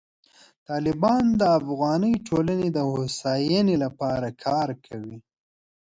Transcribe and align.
طالبان 0.69 1.23
د 1.39 1.41
افغاني 1.59 2.13
ټولنې 2.27 2.67
د 2.71 2.79
هوساینې 2.91 3.75
لپاره 3.83 4.27
کار 4.45 4.69
کوي. 4.85 5.17